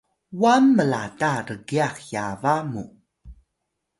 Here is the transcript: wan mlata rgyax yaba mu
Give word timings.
wan 0.41 0.63
mlata 0.77 1.33
rgyax 1.47 1.95
yaba 2.11 2.53
mu 2.71 2.83